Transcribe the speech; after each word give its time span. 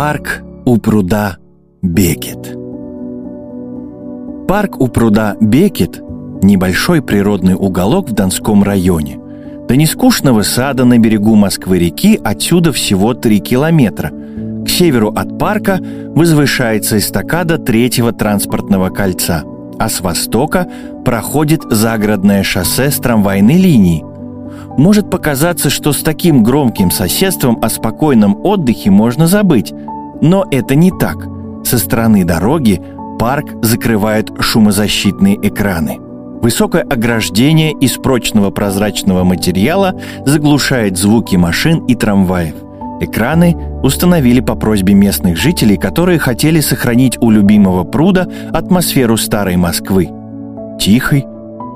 Парк 0.00 0.44
у 0.64 0.76
пруда 0.76 1.38
Бекет 1.82 2.56
Парк 4.46 4.80
у 4.80 4.86
пруда 4.86 5.34
Бекет– 5.40 6.00
небольшой 6.40 7.02
природный 7.02 7.56
уголок 7.56 8.08
в 8.08 8.12
Донском 8.12 8.62
районе. 8.62 9.18
До 9.68 9.74
нескучного 9.74 10.42
сада 10.42 10.84
на 10.84 10.98
берегу 10.98 11.34
Москвы-реки 11.34 12.16
отсюда 12.22 12.70
всего 12.70 13.12
3 13.12 13.40
километра. 13.40 14.12
К 14.64 14.68
северу 14.68 15.08
от 15.08 15.36
парка 15.36 15.80
возвышается 16.14 16.96
эстакада 16.96 17.58
третьего 17.58 18.12
транспортного 18.12 18.90
кольца, 18.90 19.42
а 19.80 19.88
с 19.88 20.00
востока 20.00 20.68
проходит 21.04 21.62
загородное 21.68 22.44
шоссе 22.44 22.92
с 22.92 22.98
трамвайной 22.98 23.56
линией. 23.56 24.04
Может 24.76 25.10
показаться, 25.10 25.70
что 25.70 25.92
с 25.92 26.04
таким 26.04 26.44
громким 26.44 26.92
соседством 26.92 27.58
о 27.62 27.68
спокойном 27.68 28.38
отдыхе 28.44 28.92
можно 28.92 29.26
забыть– 29.26 29.72
но 30.20 30.46
это 30.50 30.74
не 30.74 30.90
так. 30.90 31.26
Со 31.64 31.78
стороны 31.78 32.24
дороги 32.24 32.80
парк 33.18 33.46
закрывает 33.62 34.30
шумозащитные 34.40 35.36
экраны. 35.42 35.98
Высокое 36.40 36.82
ограждение 36.82 37.72
из 37.72 37.96
прочного 37.96 38.50
прозрачного 38.50 39.24
материала 39.24 39.94
заглушает 40.24 40.96
звуки 40.96 41.36
машин 41.36 41.84
и 41.86 41.94
трамваев. 41.96 42.54
Экраны 43.00 43.56
установили 43.82 44.40
по 44.40 44.54
просьбе 44.54 44.94
местных 44.94 45.36
жителей, 45.36 45.76
которые 45.76 46.18
хотели 46.18 46.60
сохранить 46.60 47.18
у 47.20 47.30
любимого 47.30 47.84
пруда 47.84 48.28
атмосферу 48.52 49.16
старой 49.16 49.56
Москвы. 49.56 50.08
Тихой 50.80 51.24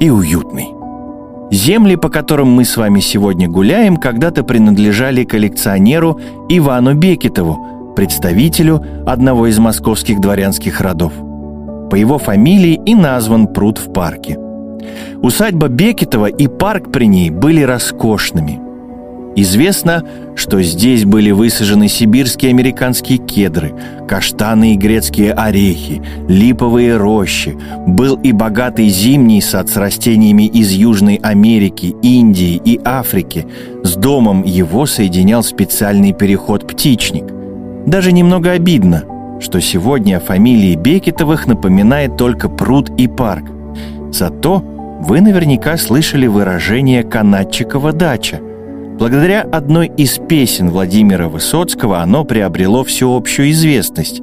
и 0.00 0.10
уютной. 0.10 0.68
Земли, 1.50 1.96
по 1.96 2.08
которым 2.08 2.48
мы 2.48 2.64
с 2.64 2.76
вами 2.76 3.00
сегодня 3.00 3.48
гуляем, 3.48 3.98
когда-то 3.98 4.42
принадлежали 4.42 5.24
коллекционеру 5.24 6.18
Ивану 6.48 6.94
Бекетову, 6.94 7.75
представителю 7.96 8.84
одного 9.06 9.48
из 9.48 9.58
московских 9.58 10.20
дворянских 10.20 10.80
родов. 10.80 11.12
По 11.90 11.96
его 11.96 12.18
фамилии 12.18 12.80
и 12.86 12.94
назван 12.94 13.48
пруд 13.48 13.78
в 13.78 13.92
парке. 13.92 14.38
Усадьба 15.22 15.68
Бекетова 15.68 16.26
и 16.26 16.46
парк 16.46 16.92
при 16.92 17.06
ней 17.06 17.30
были 17.30 17.62
роскошными. 17.62 18.60
Известно, 19.38 20.02
что 20.34 20.62
здесь 20.62 21.04
были 21.04 21.30
высажены 21.30 21.88
сибирские 21.88 22.50
американские 22.50 23.18
кедры, 23.18 23.74
каштаны 24.08 24.72
и 24.72 24.76
грецкие 24.76 25.32
орехи, 25.32 26.02
липовые 26.26 26.96
рощи, 26.96 27.56
был 27.86 28.16
и 28.16 28.32
богатый 28.32 28.88
зимний 28.88 29.42
сад 29.42 29.68
с 29.68 29.76
растениями 29.76 30.46
из 30.46 30.70
Южной 30.70 31.16
Америки, 31.16 31.94
Индии 32.02 32.60
и 32.64 32.80
Африки. 32.82 33.46
С 33.82 33.94
домом 33.96 34.42
его 34.42 34.86
соединял 34.86 35.42
специальный 35.42 36.14
переход-птичник. 36.14 37.35
Даже 37.86 38.10
немного 38.10 38.50
обидно, 38.50 39.04
что 39.40 39.60
сегодня 39.60 40.16
о 40.16 40.20
фамилии 40.20 40.74
Бекетовых 40.74 41.46
напоминает 41.46 42.16
только 42.16 42.48
пруд 42.48 42.90
и 42.98 43.06
парк. 43.06 43.44
Зато 44.10 44.58
вы 45.00 45.20
наверняка 45.20 45.76
слышали 45.76 46.26
выражение 46.26 47.04
«канатчикова 47.04 47.92
дача». 47.92 48.40
Благодаря 48.98 49.42
одной 49.42 49.86
из 49.86 50.18
песен 50.18 50.70
Владимира 50.70 51.28
Высоцкого 51.28 52.00
оно 52.00 52.24
приобрело 52.24 52.82
всеобщую 52.82 53.50
известность. 53.50 54.20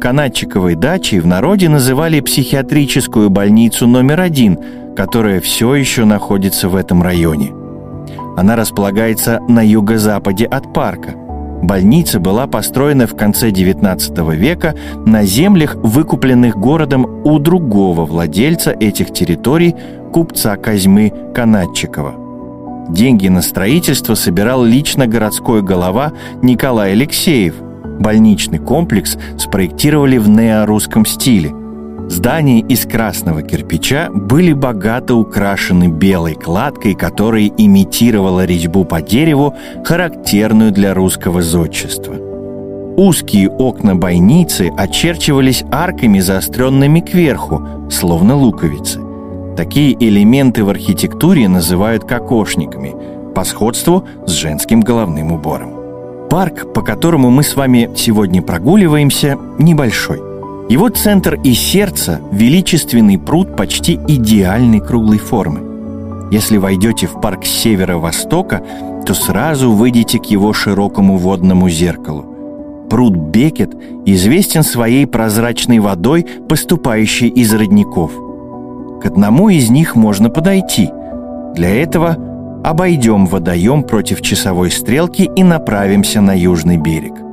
Канатчиковой 0.00 0.74
дачей 0.74 1.20
в 1.20 1.26
народе 1.26 1.70
называли 1.70 2.20
психиатрическую 2.20 3.30
больницу 3.30 3.86
номер 3.86 4.20
один, 4.20 4.58
которая 4.94 5.40
все 5.40 5.74
еще 5.74 6.04
находится 6.04 6.68
в 6.68 6.76
этом 6.76 7.02
районе. 7.02 7.52
Она 8.36 8.56
располагается 8.56 9.40
на 9.48 9.64
юго-западе 9.64 10.44
от 10.44 10.74
парка– 10.74 11.14
Больница 11.62 12.20
была 12.20 12.46
построена 12.46 13.06
в 13.06 13.16
конце 13.16 13.50
XIX 13.50 14.36
века 14.36 14.74
на 15.04 15.24
землях, 15.24 15.74
выкупленных 15.76 16.56
городом 16.56 17.22
у 17.24 17.38
другого 17.38 18.04
владельца 18.04 18.72
этих 18.72 19.12
территорий, 19.12 19.74
купца 20.12 20.56
Козьмы 20.56 21.12
Канатчикова. 21.34 22.86
Деньги 22.90 23.28
на 23.28 23.42
строительство 23.42 24.14
собирал 24.14 24.64
лично 24.64 25.06
городской 25.06 25.62
голова 25.62 26.12
Николай 26.42 26.92
Алексеев. 26.92 27.54
Больничный 27.98 28.58
комплекс 28.58 29.16
спроектировали 29.38 30.18
в 30.18 30.28
неорусском 30.28 31.04
стиле– 31.04 31.52
Здания 32.08 32.60
из 32.60 32.86
красного 32.86 33.42
кирпича 33.42 34.08
были 34.12 34.52
богато 34.52 35.16
украшены 35.16 35.88
белой 35.88 36.34
кладкой, 36.34 36.94
которая 36.94 37.50
имитировала 37.58 38.44
резьбу 38.44 38.84
по 38.84 39.02
дереву, 39.02 39.54
характерную 39.84 40.70
для 40.70 40.94
русского 40.94 41.42
зодчества. 41.42 42.14
Узкие 42.96 43.50
окна 43.50 43.96
бойницы 43.96 44.70
очерчивались 44.76 45.64
арками, 45.70 46.20
заостренными 46.20 47.00
кверху, 47.00 47.66
словно 47.90 48.36
луковицы. 48.36 49.00
Такие 49.56 49.92
элементы 49.98 50.64
в 50.64 50.70
архитектуре 50.70 51.48
называют 51.48 52.04
кокошниками, 52.04 52.94
по 53.34 53.42
сходству 53.44 54.06
с 54.26 54.30
женским 54.30 54.80
головным 54.80 55.32
убором. 55.32 56.28
Парк, 56.30 56.72
по 56.72 56.82
которому 56.82 57.30
мы 57.30 57.42
с 57.42 57.56
вами 57.56 57.90
сегодня 57.96 58.42
прогуливаемся, 58.42 59.36
небольшой– 59.58 60.22
его 60.68 60.88
центр 60.88 61.38
и 61.44 61.54
сердце– 61.54 62.20
величественный 62.32 63.18
пруд 63.18 63.56
почти 63.56 64.00
идеальной 64.08 64.80
круглой 64.80 65.18
формы. 65.18 65.60
Если 66.32 66.56
войдете 66.56 67.06
в 67.06 67.20
парк 67.20 67.44
с 67.44 67.50
севера-востока, 67.50 68.64
то 69.06 69.14
сразу 69.14 69.70
выйдете 69.70 70.18
к 70.18 70.24
его 70.24 70.52
широкому 70.52 71.18
водному 71.18 71.68
зеркалу. 71.68 72.86
Пруд 72.90 73.14
Бекет 73.14 73.76
известен 74.06 74.64
своей 74.64 75.06
прозрачной 75.06 75.78
водой, 75.78 76.26
поступающей 76.48 77.28
из 77.28 77.54
родников. 77.54 78.10
К 79.00 79.06
одному 79.06 79.48
из 79.48 79.70
них 79.70 79.94
можно 79.94 80.30
подойти. 80.30 80.90
Для 81.54 81.70
этого 81.80 82.16
обойдем 82.64 83.26
водоем 83.26 83.84
против 83.84 84.20
часовой 84.20 84.72
стрелки 84.72 85.30
и 85.36 85.44
направимся 85.44 86.20
на 86.20 86.36
южный 86.36 86.76
берег. 86.76 87.25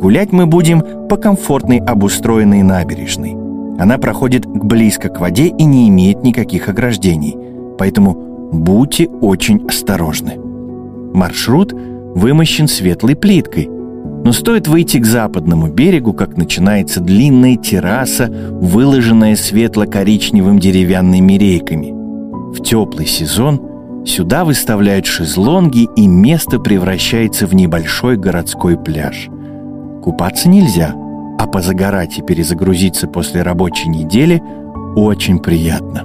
Гулять 0.00 0.30
мы 0.30 0.46
будем 0.46 1.08
по 1.08 1.16
комфортной 1.16 1.78
обустроенной 1.78 2.62
набережной. 2.62 3.32
Она 3.80 3.98
проходит 3.98 4.46
близко 4.46 5.08
к 5.08 5.18
воде 5.18 5.48
и 5.48 5.64
не 5.64 5.88
имеет 5.88 6.22
никаких 6.22 6.68
ограждений, 6.68 7.36
поэтому 7.78 8.50
будьте 8.52 9.08
очень 9.08 9.66
осторожны. 9.66 10.34
Маршрут 11.12 11.72
вымощен 11.72 12.68
светлой 12.68 13.16
плиткой, 13.16 13.66
но 13.66 14.30
стоит 14.30 14.68
выйти 14.68 14.98
к 14.98 15.04
западному 15.04 15.66
берегу, 15.66 16.12
как 16.12 16.36
начинается 16.36 17.00
длинная 17.00 17.56
терраса, 17.56 18.28
выложенная 18.52 19.34
светло-коричневым 19.34 20.60
деревянными 20.60 21.32
рейками. 21.32 21.92
В 22.52 22.62
теплый 22.62 23.06
сезон 23.06 23.60
сюда 24.06 24.44
выставляют 24.44 25.06
шезлонги, 25.06 25.88
и 25.96 26.06
место 26.06 26.60
превращается 26.60 27.48
в 27.48 27.54
небольшой 27.56 28.16
городской 28.16 28.78
пляж– 28.78 29.28
Купаться 30.08 30.48
нельзя, 30.48 30.94
а 31.38 31.46
позагорать 31.46 32.16
и 32.16 32.22
перезагрузиться 32.22 33.06
после 33.08 33.42
рабочей 33.42 33.90
недели 33.90 34.42
очень 34.96 35.38
приятно. 35.38 36.02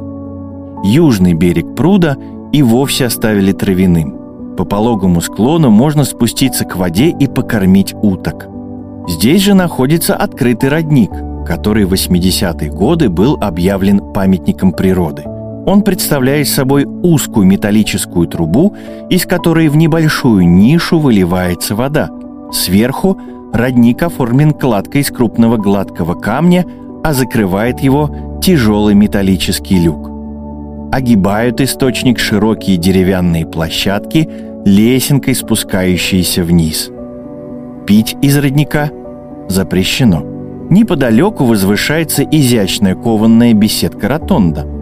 Южный 0.83 1.33
берег 1.33 1.73
пруда 1.73 2.17
и 2.51 2.61
вовсе 2.63 3.05
оставили 3.05 3.53
травяным. 3.53 4.55
По 4.57 4.65
пологому 4.65 5.21
склону 5.21 5.69
можно 5.69 6.03
спуститься 6.03 6.65
к 6.65 6.75
воде 6.75 7.15
и 7.17 7.27
покормить 7.27 7.93
уток. 7.93 8.49
Здесь 9.07 9.41
же 9.41 9.53
находится 9.53 10.17
открытый 10.17 10.67
родник, 10.67 11.11
который 11.47 11.85
в 11.85 11.93
80-е 11.93 12.69
годы 12.71 13.07
был 13.07 13.37
объявлен 13.39 14.11
памятником 14.11 14.73
природы. 14.73 15.23
Он 15.65 15.81
представляет 15.81 16.49
собой 16.49 16.85
узкую 16.85 17.47
металлическую 17.47 18.27
трубу, 18.27 18.75
из 19.09 19.25
которой 19.25 19.69
в 19.69 19.77
небольшую 19.77 20.45
нишу 20.45 20.99
выливается 20.99 21.73
вода. 21.73 22.09
Сверху 22.51 23.17
Родник 23.53 24.01
оформлен 24.01 24.51
кладкой 24.51 25.01
из 25.01 25.11
крупного 25.11 25.57
гладкого 25.57 26.15
камня, 26.15 26.65
а 27.03 27.13
закрывает 27.13 27.79
его 27.79 28.39
тяжелый 28.41 28.95
металлический 28.95 29.79
люк. 29.79 30.09
Огибают 30.91 31.61
источник 31.61 32.19
широкие 32.19 32.77
деревянные 32.77 33.45
площадки, 33.45 34.29
лесенкой 34.65 35.35
спускающиеся 35.35 36.43
вниз. 36.43 36.89
Пить 37.85 38.15
из 38.21 38.37
родника 38.37 38.89
запрещено. 39.49 40.23
Неподалеку 40.69 41.45
возвышается 41.45 42.23
изящная 42.23 42.95
кованная 42.95 43.53
беседка-ротонда– 43.53 44.67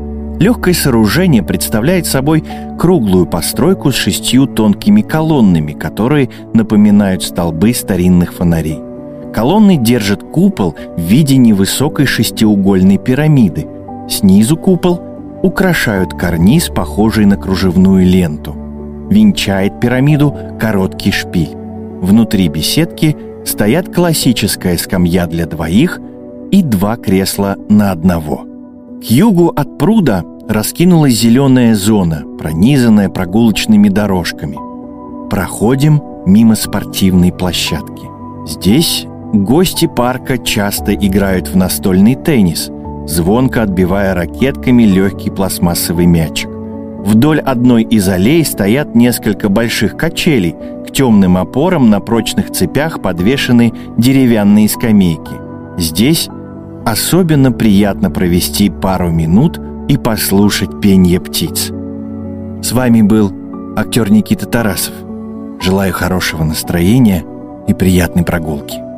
Легкое 0.42 0.74
сооружение 0.74 1.44
представляет 1.44 2.08
собой 2.08 2.44
круглую 2.80 3.28
постройку 3.28 3.92
с 3.92 3.96
шестью 3.96 4.48
тонкими 4.48 5.04
колоннами, 5.04 5.74
которые 5.74 6.32
напоминают 6.56 7.22
столбы 7.22 7.76
старинных 7.76 8.34
фонарей. 8.34 8.80
Колонны 9.36 9.78
держат 9.78 10.24
купол 10.24 10.76
в 10.98 11.00
виде 11.00 11.38
невысокой 11.38 12.08
шестиугольной 12.08 12.98
пирамиды. 12.98 13.68
Снизу 14.10 14.58
купол 14.58 15.00
украшают 15.44 16.16
карниз, 16.16 16.70
похожий 16.70 17.26
на 17.26 17.38
кружевную 17.38 18.04
ленту. 18.04 18.56
Венчает 19.12 19.80
пирамиду 19.80 20.36
короткий 20.60 21.12
шпиль. 21.12 21.56
Внутри 22.02 22.48
беседки 22.48 23.16
стоят 23.46 23.94
классическая 23.94 24.76
скамья 24.80 25.28
для 25.28 25.46
двоих 25.46 26.00
и 26.50 26.64
два 26.64 26.98
кресла 26.98 27.58
на 27.70 27.92
одного. 27.92 28.48
К 29.02 29.04
югу 29.06 29.48
от 29.56 29.80
пруда 29.80 30.24
раскинулась 30.48 31.14
зеленая 31.14 31.76
зона, 31.76 32.24
пронизанная 32.38 33.10
прогулочными 33.10 33.90
дорожками. 33.90 34.58
Проходим 35.30 36.02
мимо 36.26 36.56
спортивной 36.56 37.32
площадки. 37.32 38.08
Здесь 38.48 39.06
гости 39.34 39.88
парка 39.88 40.38
часто 40.38 40.94
играют 40.94 41.48
в 41.48 41.56
настольный 41.56 42.16
теннис, 42.16 42.70
звонко 43.08 43.64
отбивая 43.64 44.14
ракетками 44.14 44.84
легкий 44.84 45.30
пластмассовый 45.30 46.06
мячик. 46.06 46.50
Вдоль 47.04 47.40
одной 47.40 47.84
из 47.84 48.08
аллей 48.08 48.46
стоят 48.46 48.94
несколько 48.94 49.50
больших 49.50 49.98
качелей, 49.98 50.56
к 50.86 50.92
темным 50.92 51.38
опорам 51.38 51.90
на 51.90 52.00
прочных 52.00 52.52
цепях 52.52 53.02
подвешены 53.02 53.74
деревянные 53.98 54.70
скамейки. 54.70 55.34
Здесь 55.78 56.30
особенно 56.86 57.52
приятно 57.52 58.12
провести 58.12 58.70
пару 58.70 59.10
минут 59.10 59.60
и 59.88 59.98
послушать 59.98 60.82
пение 60.82 61.20
птиц. 61.20 61.72
С 62.62 62.72
вами 62.72 63.02
был 63.02 63.32
актер 63.76 64.12
Никита 64.12 64.46
Тарасов. 64.46 64.94
Желаю 65.62 65.94
хорошего 65.94 66.44
настроения 66.44 67.26
и 67.68 67.74
приятной 67.74 68.24
прогулки. 68.24 68.91